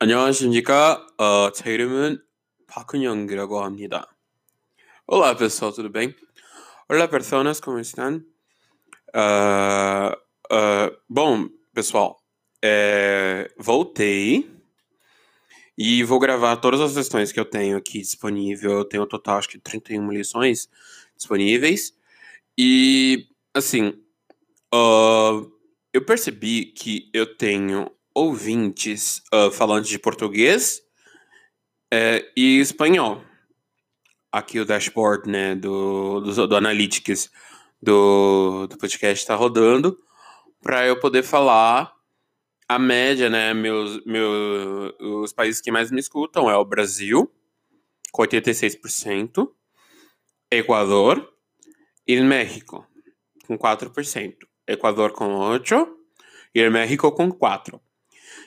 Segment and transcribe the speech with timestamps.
[0.00, 1.06] 안녕하십니까?
[1.16, 2.22] 어, 제 이름은
[2.66, 4.14] 박은영이라고 합니다.
[5.06, 6.14] Olá, pessoal, tudo bem?
[6.86, 8.22] Olá, personas, como estão?
[9.14, 10.12] Uh,
[10.52, 12.22] uh, bom, pessoal,
[12.62, 14.50] é, voltei
[15.78, 18.72] e vou gravar todas as lições que eu tenho aqui disponível.
[18.72, 20.68] Eu tenho um total, acho que 31 lições
[21.16, 21.94] disponíveis.
[22.58, 23.98] E, assim,
[24.74, 25.50] uh,
[25.90, 30.81] eu percebi que eu tenho ouvintes uh, falantes de português
[31.91, 33.23] é, e espanhol.
[34.31, 37.29] Aqui o dashboard né, do, do, do Analytics
[37.81, 39.97] do, do podcast está rodando
[40.61, 41.93] para eu poder falar
[42.67, 43.53] a média, né?
[43.53, 47.29] Meus, meus, os países que mais me escutam é o Brasil,
[48.11, 49.49] com 86%,
[50.49, 51.33] Equador
[52.07, 52.87] e México,
[53.45, 54.35] com 4%.
[54.67, 55.87] Equador com 8%
[56.55, 57.81] e México com 4%.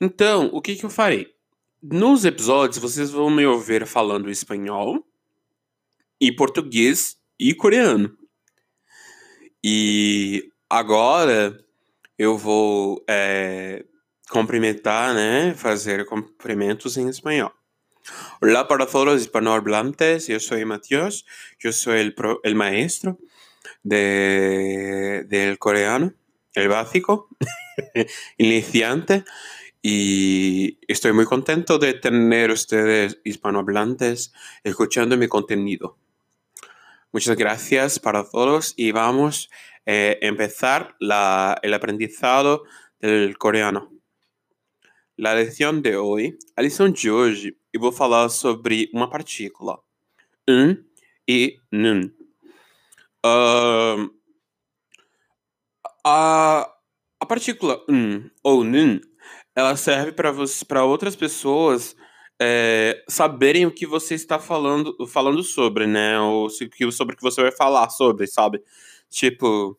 [0.00, 1.34] Então, o que, que eu farei?
[1.82, 5.06] Nos episódios, vocês vão me ouvir falando espanhol,
[6.20, 8.16] e português e coreano.
[9.62, 11.58] E agora
[12.18, 13.84] eu vou é,
[14.30, 15.54] cumprimentar, né?
[15.54, 17.52] Fazer cumprimentos em espanhol.
[18.40, 21.24] Hola para todos hispanohablantes, soy Matías,
[21.58, 23.18] yo soy el, pro, el maestro
[23.82, 26.14] de, del coreano,
[26.54, 27.28] el básico,
[28.38, 29.24] iniciante.
[29.88, 34.32] Y estoy muy contento de tener ustedes hispanohablantes
[34.64, 35.96] escuchando mi contenido.
[37.12, 39.48] Muchas gracias para todos y vamos
[39.86, 42.64] a eh, empezar la, el aprendizado
[42.98, 43.92] del coreano.
[45.16, 49.78] La lección de hoy, a lição de hoje, eu vou falar sobre uma partícula,
[50.48, 50.76] um
[51.28, 52.10] e nun.
[53.24, 54.10] Uh,
[56.04, 56.74] a,
[57.20, 59.00] a partícula um ou nun
[59.55, 61.95] ela serve para outras pessoas
[62.41, 66.19] é, saberem o que você está falando, falando sobre, né?
[66.19, 68.63] Ou se, sobre o que você vai falar sobre, sabe?
[69.09, 69.77] Tipo,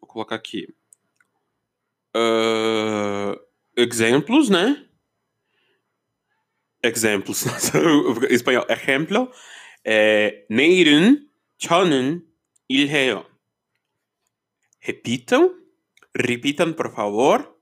[0.00, 0.68] vou colocar aqui.
[2.14, 3.38] Uh,
[3.76, 4.86] exemplos, né?
[6.82, 7.44] Exemplos.
[8.28, 8.66] espanhol.
[8.68, 9.30] Exemplo.
[9.84, 12.22] É, 내일은 저는
[12.68, 13.24] 일해요.
[14.80, 15.54] Repitam.
[16.14, 17.53] Repitam, por favor.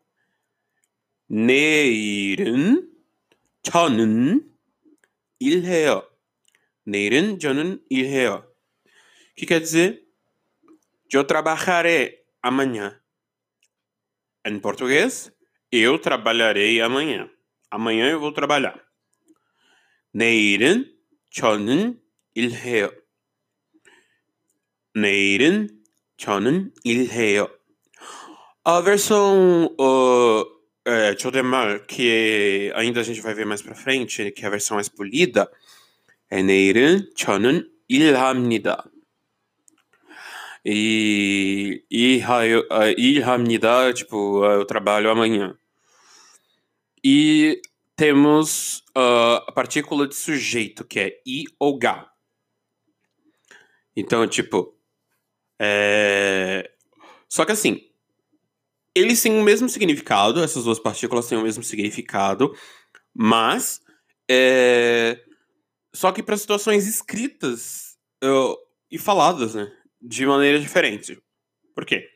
[1.27, 2.89] 내일은
[3.63, 4.49] 저는
[5.39, 6.07] 일해요.
[6.85, 8.45] 내일은 저는 일해요.
[9.35, 10.03] Que quer dizer,
[11.13, 13.01] eu trabalharei amanhã.
[14.45, 15.31] Em português,
[15.71, 17.29] eu trabalharei amanhã.
[17.69, 18.79] Amanhã eu vou trabalhar.
[20.11, 20.93] 내일은
[21.31, 21.99] 저는
[22.35, 22.91] 일해요.
[24.93, 25.69] 내일은
[26.17, 27.49] 저는 일해요.
[28.65, 30.45] A versão uh,
[30.85, 31.31] é, To
[31.87, 34.89] que eh, ainda a gente vai ver mais pra frente, que é a versão mais
[34.89, 35.49] polida,
[36.29, 38.83] é Neiran chonun Ilhamnida.
[40.65, 45.57] E eh, Ilhamnida, tipo, é, eu trabalho amanhã.
[47.03, 47.61] E
[47.95, 52.09] temos uh, a partícula de sujeito, que é I ou Ga.
[53.95, 54.75] Então, tipo.
[55.59, 56.71] É...
[57.29, 57.87] Só que assim,
[58.95, 62.55] eles têm o mesmo significado, essas duas partículas têm o mesmo significado,
[63.13, 63.81] mas
[64.29, 65.19] é...
[65.93, 68.57] só que para situações escritas uh,
[68.91, 69.71] e faladas, né,
[70.01, 71.21] de maneira diferente.
[71.73, 72.07] Por quê?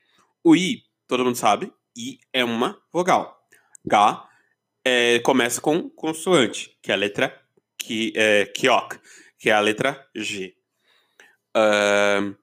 [0.44, 3.38] O i, todo mundo sabe, i é uma vogal.
[3.86, 4.28] Ga
[4.86, 7.42] é, começa com consoante, que é a letra
[7.78, 8.98] que é kiok,
[9.38, 10.56] que é a letra G.
[11.56, 12.36] Uh,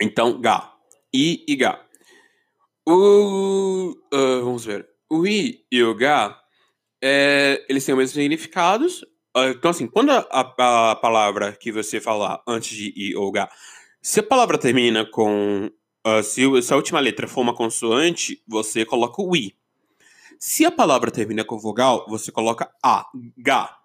[0.00, 0.74] então, ga.
[1.12, 1.87] I e ga.
[2.90, 3.90] O.
[4.10, 4.88] Uh, vamos ver.
[5.10, 6.40] O i e o ga,
[7.02, 9.02] é, eles têm os mesmos significados.
[9.36, 13.50] Uh, então, assim, quando a, a, palavra que você falar antes de i ou ga,
[14.00, 15.70] se a palavra termina com.
[16.06, 19.54] Uh, se, se, a última letra for uma consoante, você coloca o i.
[20.38, 23.04] Se a palavra termina com vogal, você coloca a,
[23.36, 23.76] ga.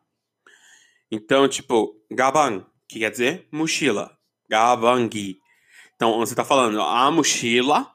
[1.12, 4.18] Então, tipo, gaban, que quer dizer mochila.
[4.50, 5.40] Gabangi.
[5.94, 7.93] Então, você está falando a mochila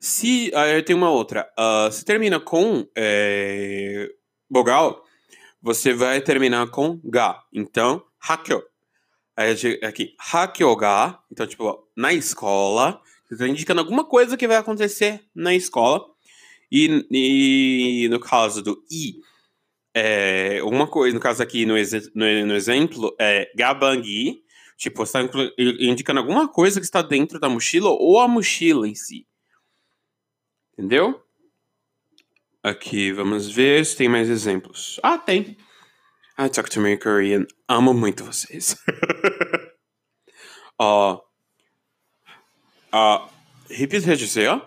[0.00, 0.50] se.
[0.50, 1.48] Uh, tem uma outra.
[1.58, 4.08] Uh, se termina com é,
[4.48, 5.04] vogal,
[5.62, 7.42] você vai terminar com ga.
[7.52, 8.62] Então, hakyo.
[9.82, 11.20] Aqui, hakyo ga.
[11.30, 13.00] Então, tipo, na escola.
[13.28, 16.04] Você está indicando alguma coisa que vai acontecer na escola.
[16.72, 19.20] E, e no caso do i,
[19.94, 21.74] é, uma coisa, no caso aqui no,
[22.14, 24.42] no, no exemplo, é gabangi.
[24.76, 28.94] Tipo, você está indicando alguma coisa que está dentro da mochila ou a mochila em
[28.94, 29.26] si.
[30.79, 31.25] Entendeu?
[32.65, 34.99] aqui, vamos ver se tem mais exemplos.
[35.03, 35.55] Ah, tem.
[36.37, 37.45] I talk to me Korean.
[37.67, 38.75] Amo muito vocês.
[40.81, 41.21] 어,
[42.91, 43.29] 아,
[43.69, 44.65] repeat 해주세요.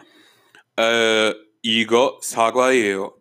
[0.79, 1.35] 어,
[1.65, 3.19] 이거 사과예요.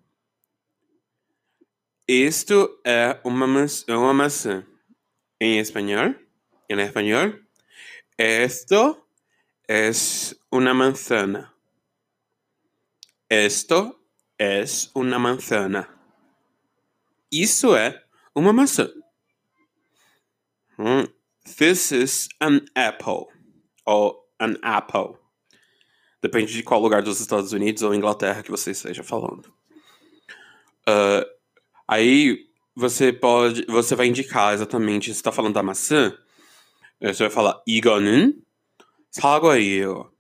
[2.07, 4.63] Isto é uma, maçã, uma maçã.
[5.41, 6.15] Em espanhol,
[6.69, 7.33] em espanhol,
[8.18, 9.06] esto
[9.68, 11.50] es una manzana.
[13.31, 14.00] Esto
[14.39, 15.88] es una manzana.
[17.31, 18.03] Isso é
[18.35, 18.89] uma maçã.
[20.77, 21.06] Hmm.
[21.57, 23.27] This is an apple.
[23.85, 25.18] Ou an apple.
[26.21, 29.47] Depende de qual lugar dos Estados Unidos ou Inglaterra que você esteja falando.
[30.88, 31.25] Uh,
[31.88, 33.65] aí você pode.
[33.65, 36.18] Você vai indicar exatamente se está falando da maçã.
[37.01, 38.41] Você vai falar 이거는
[39.12, 40.12] 사과예요.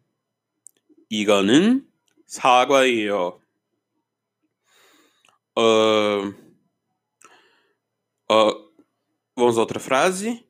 [1.09, 1.87] 이거는
[2.38, 3.42] Hagway och
[5.56, 6.26] uh,
[8.28, 8.52] uh,
[9.36, 10.44] vamos outra frase.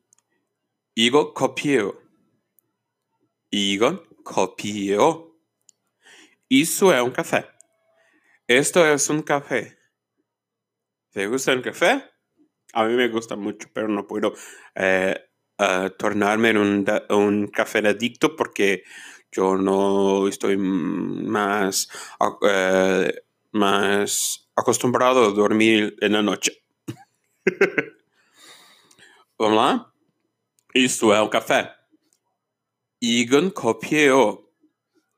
[0.95, 1.95] Igor copiou.
[3.51, 5.33] Igor copiou.
[6.49, 7.49] Isso é um café.
[8.47, 9.77] Esto es un café.
[11.11, 12.03] ¿Te gusta el café?
[12.73, 14.33] A mí me gusta mucho, pero no puedo
[14.75, 15.15] eh,
[15.59, 18.83] eh, tornarme en un, un café adicto porque
[19.33, 21.89] yo no estoy más,
[22.47, 26.63] eh, más acostumbrado a dormir en la noche.
[29.39, 29.91] Vamos lá?
[30.75, 31.73] Isto é um café.
[33.01, 34.53] Igon copiou.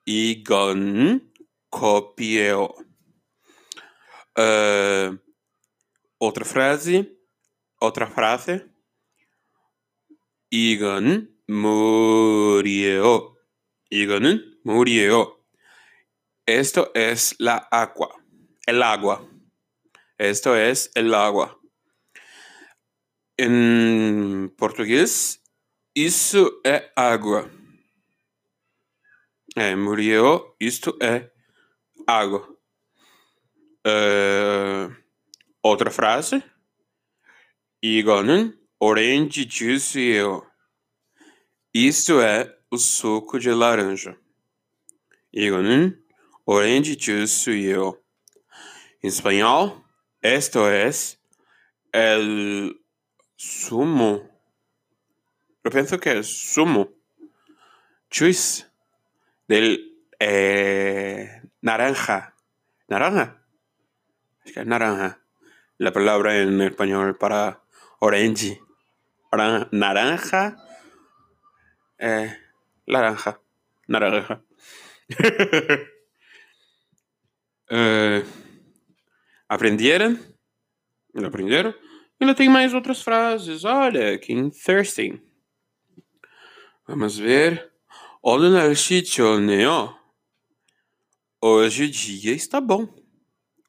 [0.07, 1.21] Igon
[1.69, 2.73] copiou.
[4.38, 5.19] Uh,
[6.21, 7.17] eh, frase.
[7.81, 8.65] Outra frase.
[10.50, 13.34] Igon murió.
[13.94, 14.02] 이에요.
[14.02, 15.37] 이거는 물이에요.
[16.46, 18.08] Esto es la agua.
[18.66, 19.20] El agua.
[20.19, 21.56] Esto es el agua.
[23.38, 25.40] En português,
[25.94, 27.50] isso é água.
[29.56, 31.31] É, Muriel, isto é
[32.06, 32.46] água.
[33.87, 34.94] Uh,
[35.62, 36.42] outra frase.
[37.82, 40.46] 이거는 orange juice예요.
[41.75, 44.18] Isto é o suco de laranja.
[45.31, 45.95] Igonin,
[46.45, 48.04] orange juice yo.
[49.01, 49.81] Em espanhol,
[50.22, 51.18] esto es
[51.94, 52.75] el
[53.38, 54.30] sumo.
[55.63, 56.92] Eu penso que é sumo.
[58.12, 58.66] Juice
[59.48, 59.80] del
[60.19, 62.33] eh, naranja.
[62.89, 63.42] ¿Naranja?
[64.45, 65.18] Es que é naranja.
[65.80, 67.62] La palavra em espanhol para
[68.01, 68.62] orange.
[69.72, 70.57] Naranja.
[71.98, 72.44] Eh,
[72.87, 73.38] naranja.
[73.88, 74.42] Naranja.
[77.70, 78.22] uh,
[79.48, 80.19] aprendieron?
[81.12, 81.75] ¿Lo aprendieron?
[82.20, 83.64] Ainda tem mais outras frases.
[83.64, 85.20] Olha, que interesting.
[86.87, 87.70] Vamos ver.
[88.22, 89.96] 오늘 날씨 좋네요.
[91.40, 92.87] Hoje o dia está bom.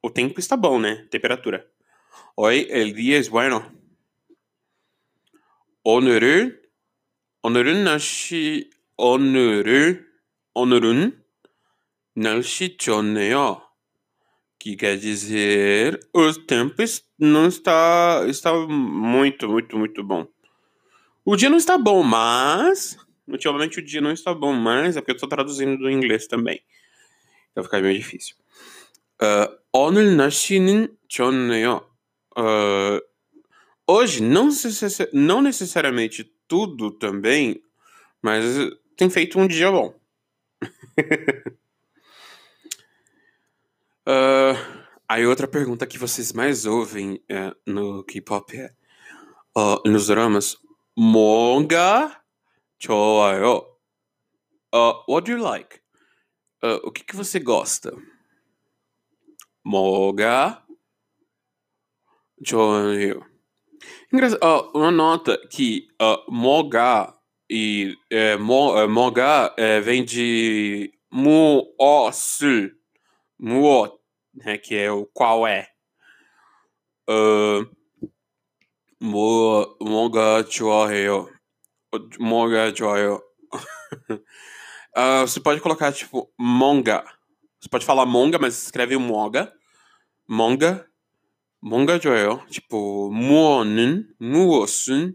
[0.02, 1.08] O tempo está bom, né?
[1.10, 1.66] Temperatura.
[2.36, 3.72] Hoy el día es bueno.
[5.84, 6.60] 오늘은
[7.44, 10.06] 오늘은 날씨 오늘을
[10.54, 11.22] 오늘은
[12.16, 13.62] 날씨 좋네요.
[14.60, 16.84] Que quer dizer o tempo
[17.18, 20.28] não está está muito muito muito bom.
[21.26, 22.98] O dia não está bom, mas
[23.28, 26.62] ultimamente o dia não está bom, mas é porque eu estou traduzindo do inglês também.
[27.52, 28.36] Então fica meio difícil.
[29.22, 31.88] Uh, 오늘 날씨는 좋네요.
[32.38, 33.00] Uh,
[33.88, 37.62] hoje, não, necess não necessariamente tudo também,
[38.22, 38.44] mas
[38.96, 39.94] tem feito um dia bom.
[44.08, 44.56] uh,
[45.08, 48.74] aí outra pergunta que vocês mais ouvem uh, no K-pop é
[49.58, 50.58] uh, nos dramas
[50.98, 52.22] 뭐가
[52.80, 53.68] 좋아요?
[54.74, 55.82] Uh, what do you like?
[56.64, 57.92] Uh, o que, que você gosta?
[59.64, 60.66] 뭐가
[62.44, 63.26] 좋아요?
[64.12, 67.15] Engraçado, uh, uma nota que uh, moga
[67.49, 72.71] e é, mon, é, mongá é, vem de muosu,
[73.39, 73.99] muo,
[74.35, 75.69] né, que é o qual é.
[77.09, 77.65] Uh,
[79.01, 81.31] mo, monga chuoheo.
[82.19, 83.23] Monga chuoheo.
[84.11, 84.21] uh,
[84.95, 87.05] ah, você pode colocar, tipo, monga.
[87.61, 89.53] Você pode falar monga, mas escreve monga.
[90.29, 90.87] Monga.
[91.63, 92.45] Monga joel.
[92.49, 95.15] Tipo, muonun, muosun.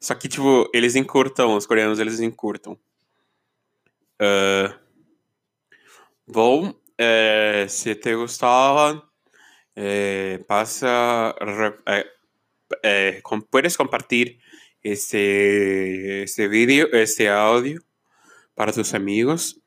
[0.00, 2.78] Só que, tipo, eles encurtam, os coreanos, eles encurtam.
[4.20, 4.72] Uh,
[6.26, 9.08] bom, eh, se te gustaba,
[9.76, 12.06] eh, pasa, re- eh,
[12.82, 14.38] eh, com- puedes compartir
[14.82, 17.82] este, este vídeo, este áudio
[18.54, 19.60] para tus amigos.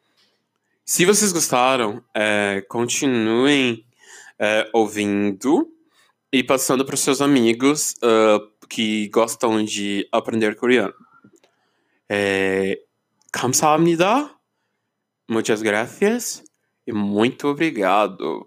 [0.86, 2.04] Se vocês gostaram,
[2.68, 3.86] continuem
[4.74, 5.72] ouvindo
[6.34, 8.40] e passando para os seus amigos ah,
[8.71, 10.95] que gostam de aprender coreano.
[12.09, 12.81] Eh,
[13.33, 14.31] 감사합니다.
[15.29, 16.45] Muitas gracias
[16.87, 18.45] e muito obrigado.